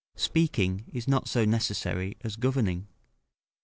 [0.15, 2.87] ["Speaking is not so necessary as governing."